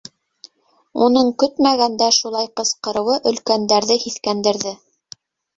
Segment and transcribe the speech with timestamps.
[1.07, 4.77] Уның көтмәгәндә шулай ҡысҡырыуы өлкөндәрҙе һиҫкәндерҙе.